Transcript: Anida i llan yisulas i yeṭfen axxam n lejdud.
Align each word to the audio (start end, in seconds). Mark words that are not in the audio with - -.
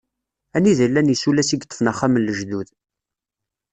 Anida 0.57 0.83
i 0.85 0.87
llan 0.89 1.11
yisulas 1.11 1.49
i 1.51 1.57
yeṭfen 1.61 1.89
axxam 1.91 2.13
n 2.19 2.23
lejdud. 2.27 2.69